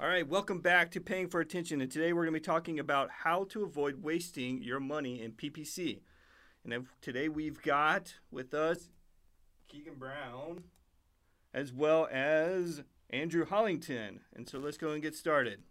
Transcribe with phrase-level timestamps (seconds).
[0.00, 1.80] All right, welcome back to Paying for Attention.
[1.80, 5.30] And today we're going to be talking about how to avoid wasting your money in
[5.30, 6.00] PPC.
[6.64, 8.88] And today we've got with us
[9.68, 10.64] Keegan Brown
[11.54, 14.18] as well as Andrew Hollington.
[14.34, 15.62] And so let's go and get started.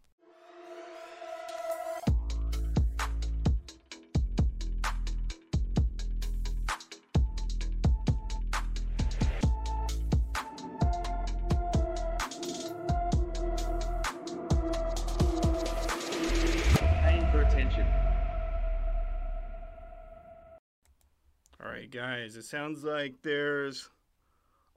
[21.93, 22.36] Guys.
[22.36, 23.88] It sounds like there's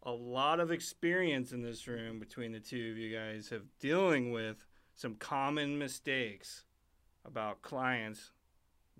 [0.02, 4.32] a lot of experience in this room between the two of you guys of dealing
[4.32, 6.64] with some common mistakes
[7.24, 8.32] about clients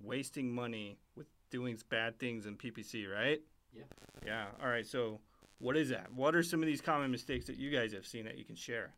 [0.03, 3.41] wasting money with doing bad things in PPC, right?
[3.75, 3.83] Yeah.
[4.25, 4.47] Yeah.
[4.63, 4.87] All right.
[4.87, 5.21] So,
[5.59, 6.11] what is that?
[6.13, 8.57] What are some of these common mistakes that you guys have seen that you can
[8.57, 8.95] share?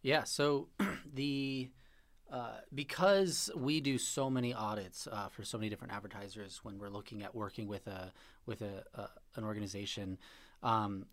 [0.00, 0.24] Yeah.
[0.24, 0.68] So,
[1.14, 1.70] the
[2.32, 6.88] uh, because we do so many audits uh, for so many different advertisers when we're
[6.88, 8.10] looking at working with a
[8.46, 10.16] with a, a an organization,
[10.62, 11.04] um,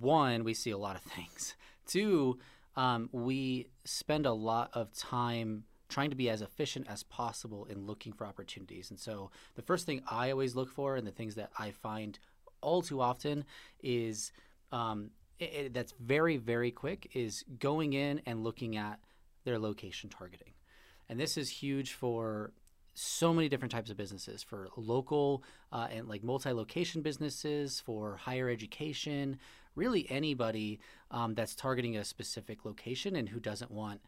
[0.00, 1.54] one we see a lot of things.
[1.86, 2.40] Two,
[2.74, 7.86] um, we spend a lot of time trying to be as efficient as possible in
[7.86, 8.90] looking for opportunities.
[8.90, 12.18] And so the first thing I always look for, and the things that I find
[12.60, 13.44] all too often,
[13.80, 14.32] is
[14.72, 18.98] um, it, it, that's very very quick is going in and looking at
[19.46, 20.52] their location targeting.
[21.08, 22.52] And this is huge for
[22.92, 28.48] so many different types of businesses for local uh, and like multi-location businesses for higher
[28.48, 29.38] education
[29.74, 30.80] really anybody
[31.10, 34.00] um, that's targeting a specific location and who doesn't want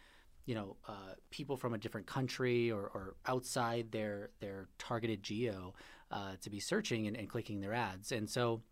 [0.47, 5.75] you know uh, people from a different country or, or, outside their their targeted geo
[6.11, 8.63] uh, to be searching and, and clicking their ads and so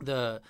[0.00, 0.40] the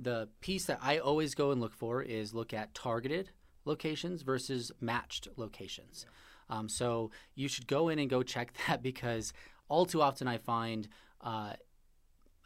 [0.00, 3.30] the piece that I always go and look for is look at targeted
[3.68, 6.06] locations versus matched locations.
[6.50, 9.32] Um, so you should go in and go check that because
[9.68, 10.88] all too often I find
[11.20, 11.52] uh,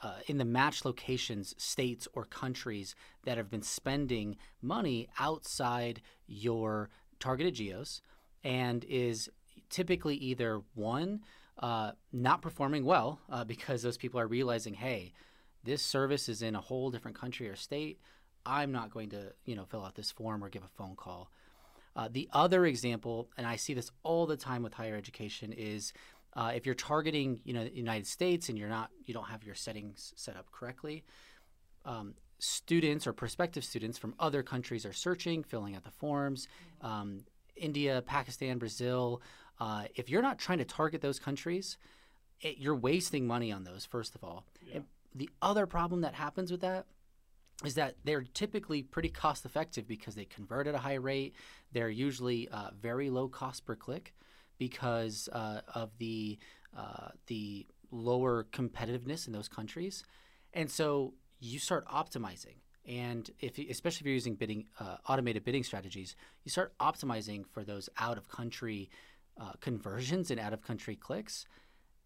[0.03, 2.94] uh, in the matched locations, states or countries
[3.25, 6.91] that have been spending money outside your
[7.21, 8.03] targeted geos
[8.43, 9.31] and is
[9.71, 11.21] typically either one,
[11.59, 15.12] uh, not performing well uh, because those people are realizing, hey,
[15.62, 18.00] this service is in a whole different country or state.
[18.44, 21.30] I'm not going to, you know, fill out this form or give a phone call.
[21.94, 25.92] Uh, the other example, and I see this all the time with higher education, is
[26.34, 29.44] uh, if you're targeting, you know, the United States and you're not, you don't have
[29.44, 31.04] your settings set up correctly.
[31.84, 36.48] Um, students or prospective students from other countries are searching, filling out the forms.
[36.80, 37.24] Um,
[37.56, 39.20] India, Pakistan, Brazil.
[39.60, 41.76] Uh, if you're not trying to target those countries,
[42.41, 43.84] it, you're wasting money on those.
[43.84, 44.80] First of all, yeah.
[45.14, 46.86] the other problem that happens with that
[47.65, 51.34] is that they're typically pretty cost effective because they convert at a high rate.
[51.73, 54.15] They're usually uh, very low cost per click
[54.59, 56.39] because uh, of the
[56.77, 60.05] uh, the lower competitiveness in those countries,
[60.55, 62.56] and so you start optimizing.
[62.87, 67.65] And if especially if you're using bidding uh, automated bidding strategies, you start optimizing for
[67.65, 68.91] those out of country
[69.41, 71.47] uh, conversions and out of country clicks,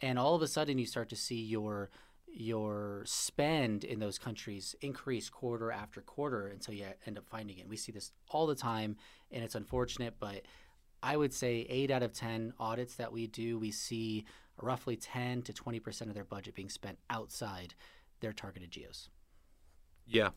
[0.01, 1.91] and all of a sudden you start to see your
[2.37, 7.67] your spend in those countries increase quarter after quarter until you end up finding it.
[7.67, 8.97] We see this all the time,
[9.31, 10.43] and it's unfortunate, but
[11.03, 14.27] I would say eight out of 10 audits that we do, we see
[14.61, 17.75] roughly 10 to 20% of their budget being spent outside
[18.21, 19.09] their targeted geos.
[20.07, 20.31] Yeah,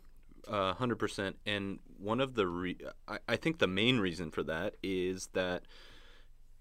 [0.47, 1.33] uh, 100%.
[1.45, 2.77] And one of the, re-
[3.07, 5.63] I, I think the main reason for that is that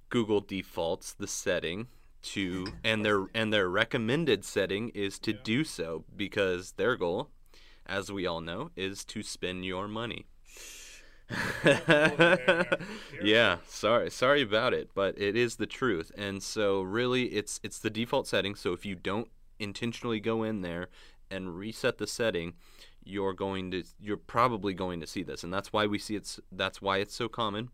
[0.09, 1.87] Google defaults the setting
[2.21, 7.31] to and their and their recommended setting is to do so because their goal
[7.87, 10.27] as we all know is to spend your money.
[11.31, 12.65] Oh,
[13.23, 17.79] yeah sorry sorry about it but it is the truth and so really it's it's
[17.79, 20.89] the default setting so if you don't intentionally go in there
[21.31, 22.55] and reset the setting
[23.05, 26.41] you're going to you're probably going to see this and that's why we see it's
[26.51, 27.69] that's why it's so common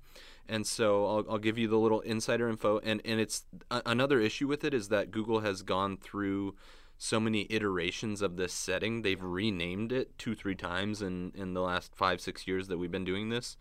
[0.49, 2.79] and so I'll, I'll give you the little insider info.
[2.81, 6.55] And, and it's a, another issue with it is that Google has gone through
[6.99, 9.03] so many iterations of this setting.
[9.03, 12.91] They've renamed it two, three times in, in the last five, six years that we've
[12.91, 13.57] been doing this.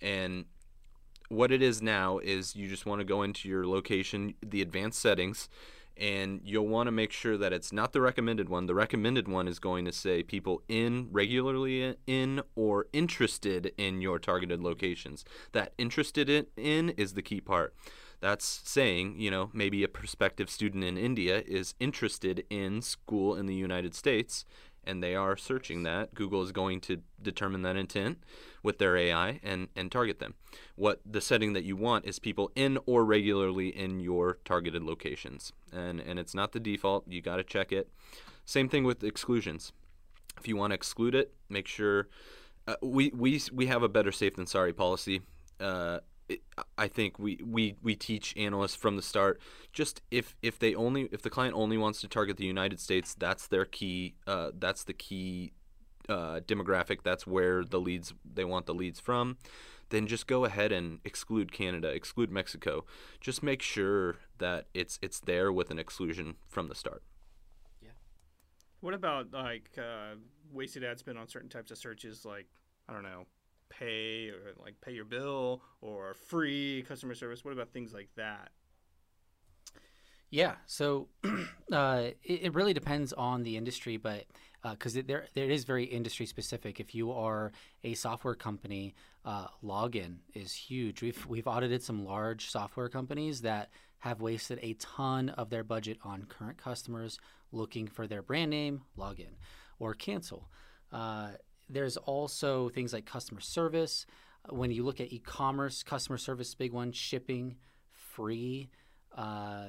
[0.00, 0.46] And
[1.28, 5.00] what it is now is you just want to go into your location, the advanced
[5.00, 5.48] settings,
[5.96, 8.66] and you'll want to make sure that it's not the recommended one.
[8.66, 14.18] The recommended one is going to say people in regularly in or interested in your
[14.18, 15.24] targeted locations.
[15.52, 17.74] That interested in is the key part.
[18.20, 23.46] That's saying, you know, maybe a prospective student in India is interested in school in
[23.46, 24.44] the United States
[24.84, 28.18] and they are searching that, Google is going to determine that intent
[28.62, 30.34] with their AI and, and target them.
[30.76, 35.52] What the setting that you want is people in or regularly in your targeted locations.
[35.72, 37.88] And, and it's not the default, you got to check it.
[38.44, 39.72] Same thing with exclusions.
[40.38, 42.08] If you want to exclude it, make sure
[42.66, 45.22] uh, we, we, we have a better safe than sorry policy.
[45.60, 46.00] Uh,
[46.78, 49.40] I think we, we, we teach analysts from the start
[49.72, 53.14] just if, if they only if the client only wants to target the United States
[53.14, 55.52] that's their key uh, that's the key
[56.08, 57.02] uh, demographic.
[57.02, 59.38] That's where the leads they want the leads from.
[59.90, 62.84] Then just go ahead and exclude Canada exclude Mexico.
[63.20, 67.02] Just make sure that it's it's there with an exclusion from the start.
[67.80, 67.90] Yeah.
[68.80, 70.16] What about like uh,
[70.50, 72.46] wasted ad spend on certain types of searches like
[72.88, 73.26] I don't know
[73.78, 77.44] pay or like pay your bill or free customer service?
[77.44, 78.50] What about things like that?
[80.30, 81.08] Yeah, so
[81.72, 84.24] uh, it, it, really depends on the industry, but
[84.62, 86.80] because uh, there there is very industry specific.
[86.80, 87.52] If you are
[87.84, 88.94] a software company,
[89.26, 91.02] uh, login is huge.
[91.02, 95.98] We've we've audited some large software companies that have wasted a ton of their budget
[96.02, 97.18] on current customers
[97.52, 99.36] looking for their brand name, login,
[99.78, 100.48] or cancel.
[101.68, 104.06] Uh, there's also things like customer service.
[104.50, 107.56] When you look at e-commerce, customer service, big one, shipping,
[107.92, 108.68] free.
[109.16, 109.66] Uh,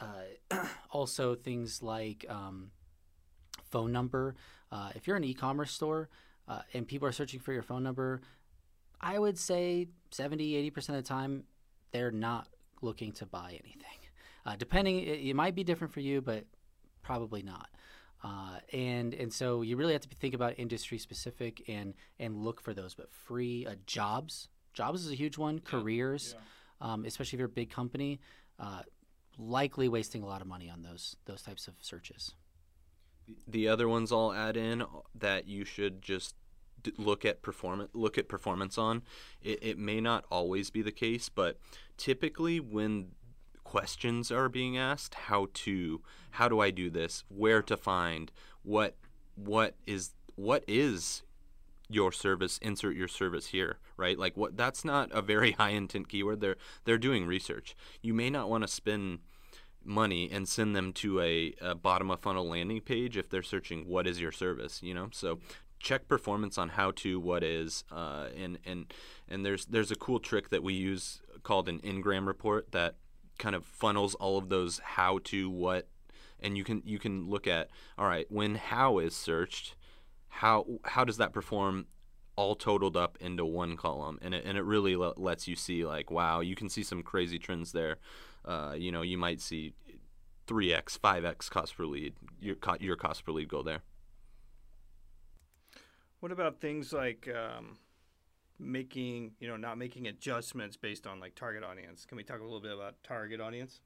[0.00, 2.70] uh, also things like um,
[3.70, 4.34] phone number.
[4.70, 6.08] Uh, if you're an e-commerce store
[6.48, 8.20] uh, and people are searching for your phone number,
[9.00, 11.44] I would say 70, 80% of the time,
[11.92, 12.48] they're not
[12.82, 13.82] looking to buy anything.
[14.44, 16.44] Uh, depending, it, it might be different for you, but
[17.02, 17.68] probably not.
[18.26, 22.60] Uh, and and so you really have to think about industry specific and and look
[22.60, 22.92] for those.
[22.92, 25.56] But free uh, jobs, jobs is a huge one.
[25.56, 25.60] Yeah.
[25.64, 26.92] Careers, yeah.
[26.92, 28.20] Um, especially if you're a big company,
[28.58, 28.82] uh,
[29.38, 32.34] likely wasting a lot of money on those those types of searches.
[33.46, 34.84] The other ones I'll add in
[35.14, 36.34] that you should just
[36.96, 39.02] look at performance look at performance on.
[39.40, 41.60] It, it may not always be the case, but
[41.96, 43.12] typically when
[43.76, 45.14] questions are being asked.
[45.14, 46.00] How to
[46.30, 47.24] how do i do this?
[47.28, 48.32] Where to find?
[48.62, 48.96] What
[49.34, 51.22] what is what is
[51.88, 52.58] your service?
[52.62, 54.18] Insert your service here right?
[54.18, 56.40] Like what that's not a very high intent keyword.
[56.40, 57.76] They're they're doing research.
[58.00, 59.18] You may not want to spend
[59.84, 63.86] money and send them to a, a, bottom of funnel landing page if they're searching
[63.86, 65.08] what is your service you know?
[65.12, 65.38] So
[65.78, 68.92] check performance on how to what is uh, and and
[69.28, 72.96] and there's there's a cool trick that we use called an n-gram report that
[73.38, 75.88] kind of funnels all of those how to what
[76.40, 77.68] and you can you can look at
[77.98, 79.74] all right when how is searched
[80.28, 81.86] how how does that perform
[82.36, 84.18] all totaled up into one column?
[84.22, 87.02] And it, and it really l- lets you see like wow you can see some
[87.02, 87.96] crazy trends there.
[88.44, 89.72] Uh, you know you might see
[90.46, 93.80] 3x 5x cost per lead your, co- your cost per lead go there.
[96.20, 97.78] What about things like um,
[98.58, 102.04] making you know not making adjustments based on like target audience.
[102.06, 103.80] Can we talk a little bit about target audience?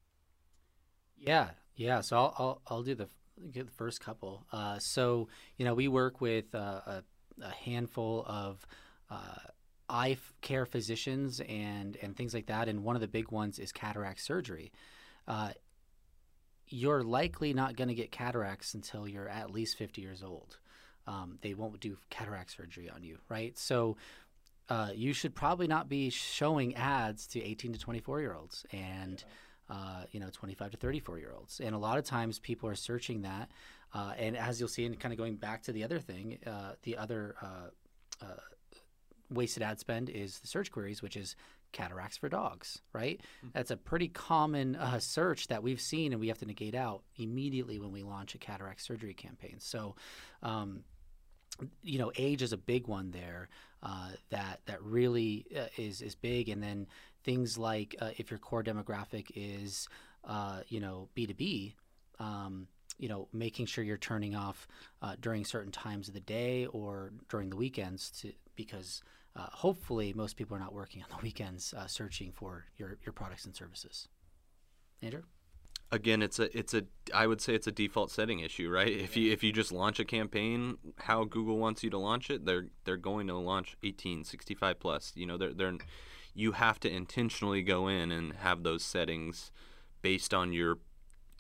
[1.18, 1.50] Yeah
[1.80, 2.00] yeah.
[2.02, 3.08] So i'll i'll, I'll do the
[3.50, 4.46] get the first couple.
[4.52, 7.02] Uh, so you know we work with uh, a,
[7.42, 8.66] a, handful of
[9.10, 9.38] uh,
[9.88, 13.72] eye care physicians and and things like that and one of the big ones is
[13.72, 14.72] cataract surgery.
[15.26, 15.50] Uh,
[16.68, 20.58] you're likely not going to get cataracts until you're at least 50 years old.
[21.06, 23.58] Um, they won't do cataract surgery on you, right?
[23.58, 23.96] So
[24.70, 29.24] uh, you should probably not be showing ads to 18 to 24 year olds and
[29.68, 29.76] yeah.
[29.76, 32.76] uh, you know 25 to 34 year olds and a lot of times people are
[32.76, 33.50] searching that
[33.92, 36.72] uh, and as you'll see and kind of going back to the other thing uh,
[36.84, 38.26] the other uh, uh,
[39.28, 41.34] wasted ad spend is the search queries which is
[41.72, 43.48] cataracts for dogs right mm-hmm.
[43.52, 47.78] that's a pretty common search that we've seen and we have to negate out immediately
[47.78, 49.94] when we launch a cataract surgery campaign so
[50.42, 50.82] um,
[51.82, 53.48] you know, age is a big one there
[53.82, 54.10] uh,
[54.66, 56.86] that really uh, is is big, and then
[57.24, 59.88] things like uh, if your core demographic is
[60.24, 61.74] uh, you know B two B.
[62.18, 64.68] Um, you know, making sure you're turning off
[65.00, 69.02] uh, during certain times of the day or during the weekends, to, because
[69.36, 73.46] uh, hopefully most people are not working on the weekends searching for your, your products
[73.46, 74.08] and services.
[75.00, 75.22] Andrew
[75.92, 78.88] again it's a it's a i would say it's a default setting issue right?
[78.88, 82.46] If you if you just launch a campaign how google wants you to launch it
[82.46, 85.74] they're they're going to launch 18 65 plus you know they're they're
[86.34, 89.50] you have to intentionally go in and have those settings
[90.02, 90.78] based on your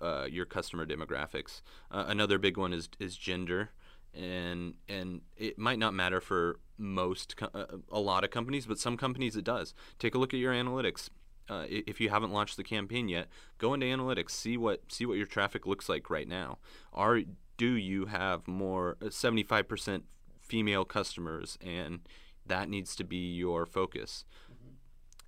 [0.00, 1.60] uh, your customer demographics.
[1.90, 3.70] Uh, another big one is is gender
[4.14, 8.96] and and it might not matter for most uh, a lot of companies but some
[8.96, 9.74] companies it does.
[9.98, 11.10] Take a look at your analytics
[11.50, 13.26] uh, if you haven't launched the campaign yet,
[13.58, 16.58] go into analytics, see what see what your traffic looks like right now.
[16.92, 17.22] Are
[17.56, 20.02] do you have more uh, 75%
[20.40, 22.00] female customers and
[22.46, 24.24] that needs to be your focus?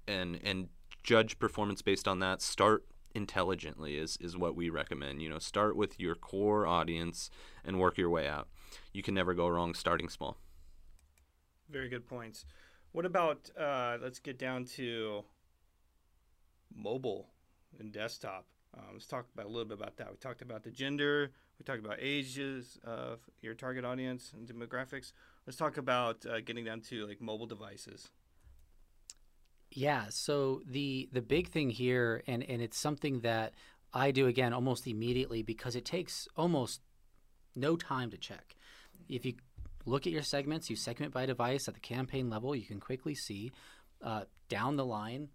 [0.07, 0.69] And and
[1.03, 2.41] judge performance based on that.
[2.41, 2.85] Start
[3.17, 7.29] intelligently is is what we recommend you know start with your core audience
[7.65, 8.47] and work your way out.
[8.93, 10.37] You can never go wrong starting small.
[11.69, 12.45] Very good points.
[12.93, 15.25] What about uh, let's get down to
[16.77, 17.29] mobile
[17.79, 18.47] and desktop.
[18.75, 20.11] Um, let's talk about a little bit about that.
[20.11, 21.33] We talked about the gender.
[21.59, 25.13] We talked about ages of your target audience and demographics.
[25.47, 28.11] Let's talk about uh, getting down to like mobile devices.
[29.71, 30.07] Yeah.
[30.11, 33.55] So the the big thing here, and and it's something that
[33.93, 36.81] I do again almost immediately because it takes almost
[37.55, 38.57] no time to check.
[39.09, 39.35] If you
[39.85, 43.15] look at your segments, you segment by device at the campaign level, you can quickly
[43.15, 43.53] see
[44.03, 45.29] uh, down the line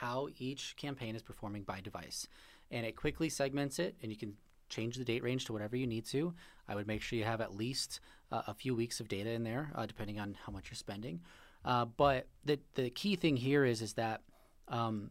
[0.00, 2.26] how each campaign is performing by device,
[2.70, 4.34] and it quickly segments it, and you can
[4.68, 6.32] change the date range to whatever you need to.
[6.68, 8.00] I would make sure you have at least
[8.32, 11.20] uh, a few weeks of data in there, uh, depending on how much you're spending.
[11.64, 14.22] Uh, but the the key thing here is is that
[14.68, 15.10] um,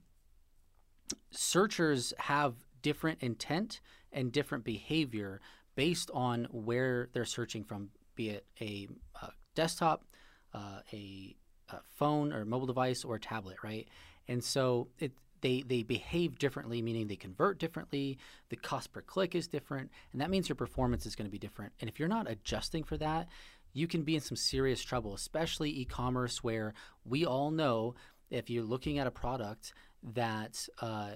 [1.31, 3.81] searchers have different intent
[4.11, 5.41] and different behavior
[5.75, 8.87] based on where they're searching from, be it a,
[9.21, 10.05] uh desktop,
[10.53, 11.35] uh, a,
[11.69, 13.87] a phone or mobile device, or a tablet, right?
[14.29, 18.17] And so it they they behave differently, meaning they convert differently.
[18.49, 21.39] The cost per click is different, and that means your performance is going to be
[21.39, 21.73] different.
[21.81, 23.27] And if you're not adjusting for that,
[23.73, 26.73] you can be in some serious trouble, especially e-commerce, where
[27.05, 27.95] we all know
[28.29, 29.73] if you're looking at a product
[30.13, 31.11] that uh,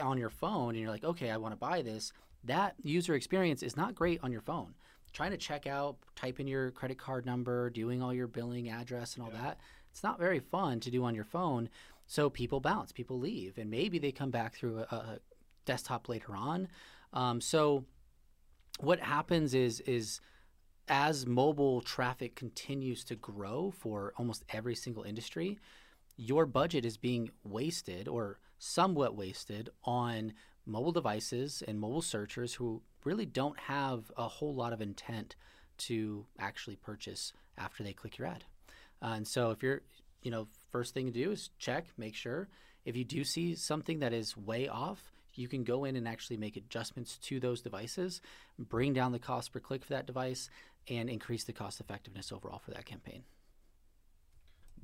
[0.00, 2.12] on your phone and you're like, okay, I want to buy this,
[2.44, 4.74] that user experience is not great on your phone.
[5.12, 9.14] Trying to check out, type in your credit card number, doing all your billing address
[9.14, 9.58] and all that,
[9.94, 11.68] it's not very fun to do on your phone.
[12.08, 15.18] So people bounce, people leave, and maybe they come back through a, a
[15.64, 16.66] desktop later on.
[17.12, 17.84] Um, so
[18.80, 20.20] what happens is is
[20.88, 25.60] as mobile traffic continues to grow for almost every single industry,
[26.16, 30.32] your budget is being wasted or somewhat wasted on
[30.66, 35.36] mobile devices and mobile searchers who really don't have a whole lot of intent
[35.78, 38.44] to actually purchase after they click your ad.
[39.02, 39.82] Uh, and so if you're,
[40.22, 42.48] you know, first thing to do is check, make sure.
[42.84, 46.36] If you do see something that is way off, you can go in and actually
[46.36, 48.20] make adjustments to those devices,
[48.58, 50.48] bring down the cost per click for that device,
[50.88, 53.24] and increase the cost effectiveness overall for that campaign.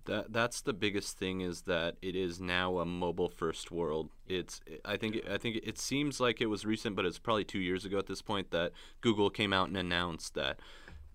[0.06, 4.60] that that's the biggest thing is that it is now a mobile first world it's
[4.84, 7.84] i think i think it seems like it was recent but it's probably 2 years
[7.84, 10.58] ago at this point that google came out and announced that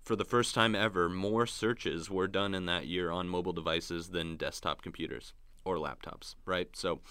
[0.06, 4.10] for the first time ever more searches were done in that year on mobile devices
[4.10, 5.34] than desktop computers
[5.66, 7.02] or laptops right so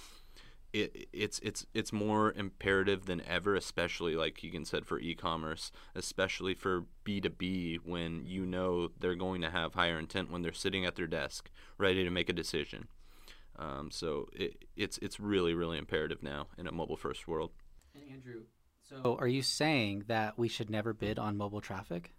[0.75, 6.53] it, it's it's it's more imperative than ever, especially like Keegan said for e-commerce, especially
[6.53, 10.53] for B two B when you know they're going to have higher intent when they're
[10.53, 11.49] sitting at their desk
[11.79, 12.89] ready to make a decision.
[13.57, 17.53] Um, so it, it's it's really really imperative now in a mobile first world.
[17.95, 18.43] And Andrew,
[18.83, 22.13] so are you saying that we should never bid on mobile traffic?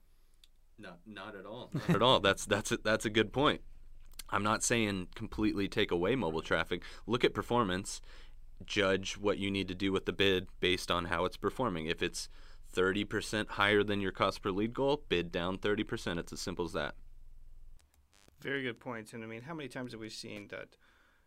[0.77, 1.71] Not not at all.
[1.73, 2.19] Not at all.
[2.19, 3.61] That's that's a, that's a good point.
[4.29, 6.81] I'm not saying completely take away mobile traffic.
[7.05, 8.01] Look at performance
[8.65, 11.87] judge what you need to do with the bid based on how it's performing.
[11.87, 12.29] If it's
[12.73, 16.17] 30% higher than your cost per lead goal, bid down 30%.
[16.17, 16.95] It's as simple as that.
[18.41, 19.13] Very good points.
[19.13, 20.69] And I mean, how many times have we seen that,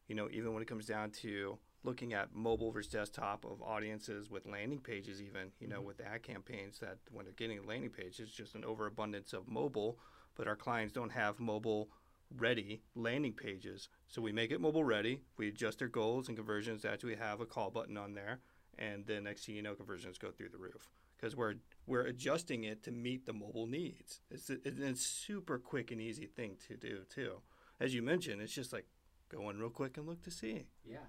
[0.07, 4.30] you know, even when it comes down to looking at mobile versus desktop of audiences
[4.30, 5.87] with landing pages, even, you know, mm-hmm.
[5.87, 9.49] with ad campaigns, that when they're getting a landing page, it's just an overabundance of
[9.49, 9.99] mobile,
[10.35, 11.88] but our clients don't have mobile
[12.37, 13.88] ready landing pages.
[14.08, 15.23] So we make it mobile ready.
[15.37, 18.40] We adjust their goals and conversions as we have a call button on there.
[18.78, 21.54] And then next thing you know, conversions go through the roof because we're
[21.87, 24.20] we're adjusting it to meet the mobile needs.
[24.30, 27.40] It's a, it's a super quick and easy thing to do too.
[27.80, 28.87] As you mentioned, it's just like
[29.28, 30.66] go in real quick and look to see.
[30.85, 31.06] Yeah,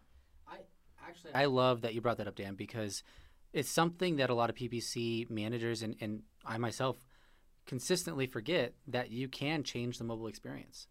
[0.49, 0.57] I
[1.07, 3.03] actually I love that you brought that up, Dan, because
[3.53, 6.97] it's something that a lot of PPC managers and, and I myself
[7.65, 10.87] consistently forget that you can change the mobile experience.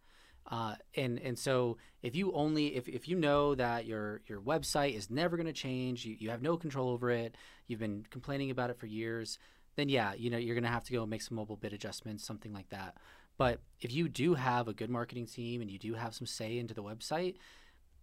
[0.51, 4.95] Uh, and and so if you only if, if you know that your your website
[4.95, 7.35] is never going to change, you, you have no control over it,
[7.67, 9.39] you've been complaining about it for years,
[9.77, 12.25] then yeah, you know you're going to have to go make some mobile bid adjustments,
[12.25, 12.97] something like that.
[13.37, 16.59] But if you do have a good marketing team and you do have some say
[16.59, 17.37] into the website,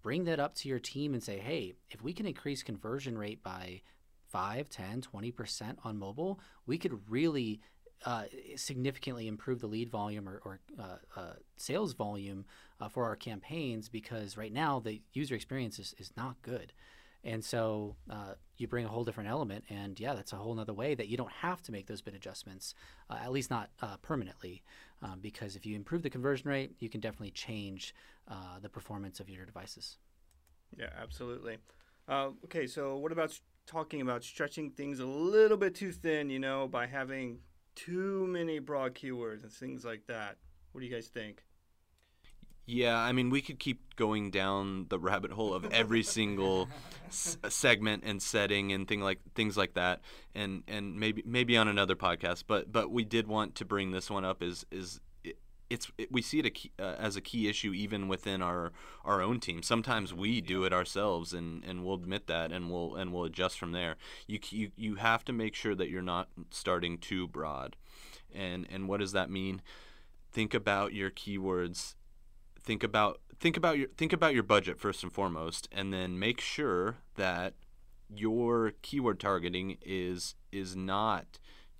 [0.05, 3.41] bring that up to your team and say, hey, if we can increase conversion rate
[3.41, 3.81] by
[4.27, 7.59] 5, 10, 20% on mobile, we could really
[8.05, 12.45] uh, significantly improve the lead volume or, or uh, uh, sales volume
[12.79, 16.71] uh, for our campaigns because right now the user experience is, is not good.
[17.25, 20.73] And so uh, you bring a whole different element, and yeah, that's a whole other
[20.73, 22.75] way that you don't have to make those bid adjustments,
[23.09, 24.61] uh, at least not uh, permanently,
[25.01, 27.95] um, because if you improve the conversion rate, you can definitely change
[28.29, 29.97] uh, the performance of your devices.
[30.77, 31.57] Yeah, absolutely.
[32.07, 36.29] Uh, okay, so what about talking about stretching things a little bit too thin?
[36.29, 37.39] You know, by having
[37.75, 40.37] too many broad keywords and things like that.
[40.71, 41.44] What do you guys think?
[42.65, 46.67] Yeah, I mean, we could keep going down the rabbit hole of every single
[47.07, 50.01] s- segment and setting and thing like things like that,
[50.33, 52.45] and and maybe maybe on another podcast.
[52.47, 54.41] But but we did want to bring this one up.
[54.41, 55.37] Is is it,
[55.69, 58.71] it's it, we see it a key, uh, as a key issue even within our
[59.03, 59.61] our own team.
[59.61, 63.59] Sometimes we do it ourselves, and, and we'll admit that, and we'll and we'll adjust
[63.59, 63.95] from there.
[64.25, 67.75] You you you have to make sure that you're not starting too broad,
[68.33, 69.61] and and what does that mean?
[70.31, 71.93] Think about your keywords
[72.65, 76.41] think about think about your think about your budget first and foremost and then make
[76.41, 77.53] sure that
[78.09, 81.39] your keyword targeting is is not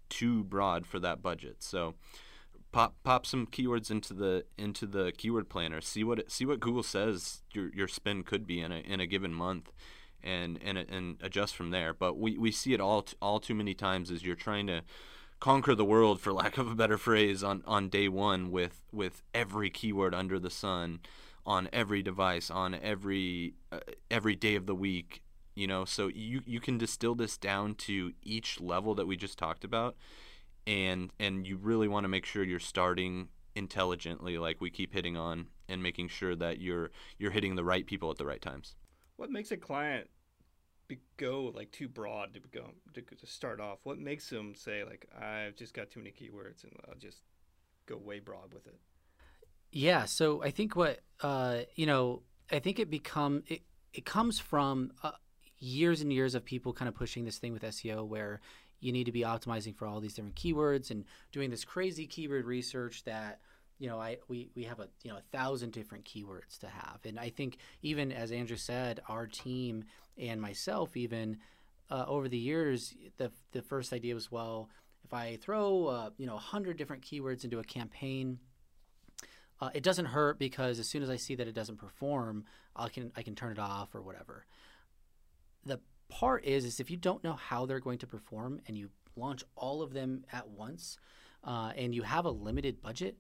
[0.10, 1.58] too broad for that budget.
[1.60, 1.96] So
[2.72, 5.82] pop pop some keywords into the into the keyword planner.
[5.82, 9.00] See what it, see what Google says your your spend could be in a in
[9.00, 9.72] a given month
[10.24, 11.94] and and and adjust from there.
[11.94, 14.82] But we, we see it all all too many times as you're trying to
[15.40, 19.22] conquer the world for lack of a better phrase on, on day one with with
[19.34, 21.00] every keyword under the sun
[21.46, 25.22] on every device on every uh, every day of the week
[25.56, 25.86] you know?
[25.86, 29.96] So you you can distill this down to each level that we just talked about
[30.68, 35.16] and and you really want to make sure you're starting intelligently like we keep hitting
[35.16, 38.76] on and making sure that you're you're hitting the right people at the right times.
[39.16, 40.10] What makes a client
[41.18, 43.80] go like too broad to go to, to start off?
[43.84, 47.20] What makes them say like I've just got too many keywords and I'll just
[47.86, 48.80] go way broad with it?
[49.72, 53.62] Yeah, so I think what uh, you know, I think it become it,
[53.94, 55.12] it comes from uh,
[55.60, 58.42] years and years of people kind of pushing this thing with SEO where
[58.80, 62.46] you need to be optimizing for all these different keywords and doing this crazy keyword
[62.46, 63.40] research that
[63.80, 67.00] you know, I we, we have a you know a thousand different keywords to have,
[67.04, 69.86] and I think even as Andrew said, our team
[70.18, 71.38] and myself even
[71.90, 74.70] uh, over the years, the the first idea was well,
[75.04, 78.40] if I throw uh, you know hundred different keywords into a campaign.
[79.62, 82.44] Uh, it doesn't hurt because as soon as I see that it doesn't perform,
[82.76, 84.46] I can I can turn it off or whatever.
[85.66, 88.90] The part is is if you don't know how they're going to perform and you
[89.16, 90.98] launch all of them at once,
[91.46, 93.18] uh, and you have a limited budget,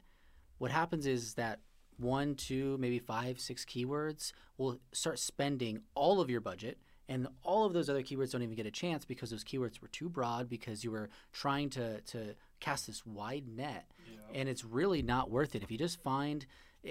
[0.57, 1.59] what happens is that
[1.97, 6.77] one, two, maybe five, six keywords will start spending all of your budget.
[7.07, 9.87] And all of those other keywords don't even get a chance because those keywords were
[9.89, 13.85] too broad because you were trying to, to cast this wide net.
[14.11, 14.39] Yeah.
[14.39, 15.61] And it's really not worth it.
[15.61, 16.45] If you just find,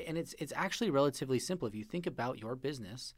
[0.06, 1.66] and it's, it's actually relatively simple.
[1.66, 3.14] If you think about your business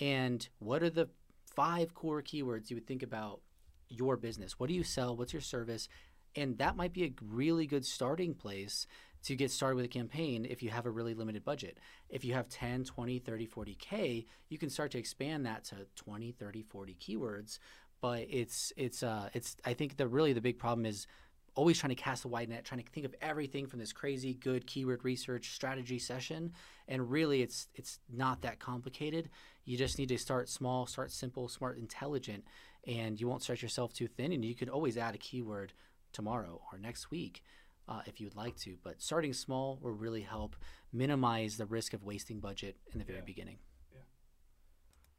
[0.00, 1.08] and what are the
[1.54, 3.40] five core keywords you would think about
[3.88, 4.58] your business?
[4.58, 5.16] What do you sell?
[5.16, 5.88] What's your service?
[6.34, 8.86] And that might be a really good starting place
[9.24, 11.78] to get started with a campaign if you have a really limited budget.
[12.08, 16.32] If you have 10, 20, 30, 40k, you can start to expand that to 20,
[16.32, 17.58] 30, 40 keywords,
[18.00, 21.06] but it's it's uh it's I think the really the big problem is
[21.54, 24.34] always trying to cast a wide net, trying to think of everything from this crazy
[24.34, 26.52] good keyword research strategy session.
[26.88, 29.30] And really, it's it's not that complicated.
[29.64, 32.44] You just need to start small, start simple, smart, intelligent,
[32.86, 34.32] and you won't stretch yourself too thin.
[34.32, 35.72] And you can always add a keyword
[36.12, 37.42] tomorrow or next week
[37.88, 38.76] uh, if you'd like to.
[38.82, 40.56] But starting small will really help
[40.92, 43.24] minimize the risk of wasting budget in the very yeah.
[43.24, 43.58] beginning.
[43.92, 44.00] Yeah.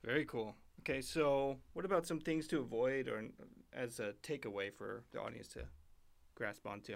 [0.03, 0.55] Very cool.
[0.79, 3.23] Okay, so what about some things to avoid or
[3.73, 5.61] as a takeaway for the audience to
[6.35, 6.95] grasp onto?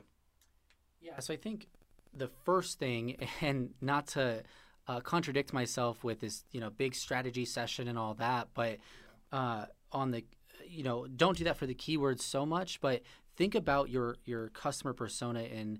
[1.00, 1.68] Yeah, so I think
[2.14, 4.44] the first thing, and not to
[4.88, 8.78] uh, contradict myself with this, you know, big strategy session and all that, but
[9.32, 10.24] uh, on the,
[10.68, 13.02] you know, don't do that for the keywords so much, but
[13.38, 15.80] think about your your customer persona and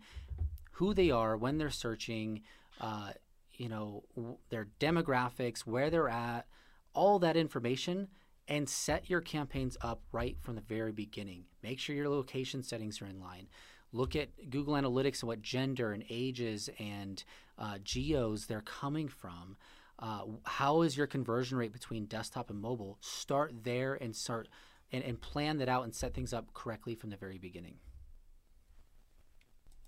[0.74, 2.44] who they are when they're searching,
[2.80, 3.12] uh,
[3.54, 6.46] you know, w- their demographics, where they're at,
[6.94, 8.08] all that information,
[8.48, 11.46] and set your campaigns up right from the very beginning.
[11.64, 13.48] Make sure your location settings are in line.
[13.92, 17.24] Look at Google Analytics and what gender and ages and
[17.58, 19.58] uh, geos they're coming from.
[20.00, 23.00] Uh, how is your conversion rate between desktop and mobile?
[23.02, 24.48] Start there and start
[24.92, 27.76] and, and plan that out and set things up correctly from the very beginning.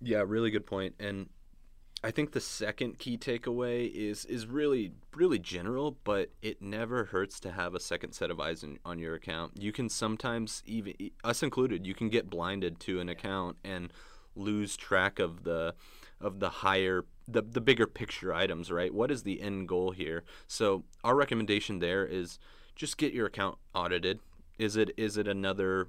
[0.02, 0.96] Yeah, really good point.
[1.00, 1.30] And
[2.04, 7.40] I think the second key takeaway is is really really general, but it never hurts
[7.42, 9.54] to have a second set of eyes in, on your account.
[9.62, 13.92] You can sometimes even us included, you can get blinded to an account and
[14.36, 15.76] lose track of the
[16.22, 18.94] of the higher the the bigger picture items, right?
[18.94, 20.24] What is the end goal here?
[20.48, 22.40] So our recommendation there is
[22.76, 24.20] just get your account audited.
[24.60, 25.88] Is it is it another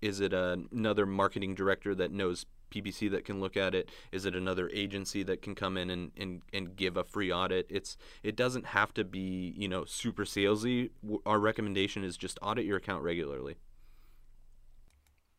[0.00, 3.90] is it a, another marketing director that knows PPC that can look at it?
[4.12, 7.66] Is it another agency that can come in and, and, and give a free audit?
[7.70, 10.90] It's it doesn't have to be you know super salesy.
[11.26, 13.56] Our recommendation is just audit your account regularly.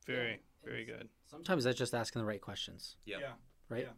[0.05, 1.09] Very very good.
[1.29, 2.97] Sometimes that's just asking the right questions.
[3.05, 3.17] Yeah.
[3.21, 3.31] Yeah.
[3.69, 3.83] Right.
[3.83, 3.93] Yeah.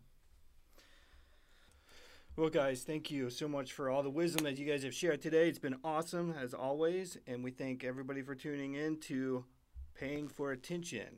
[2.38, 5.24] Well, guys, thank you so much for all the wisdom that you guys have shared
[5.24, 5.50] today.
[5.50, 9.44] It's been awesome as always, and we thank everybody for tuning in to
[9.96, 11.18] Paying for Attention.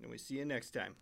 [0.00, 0.94] And we see you next time.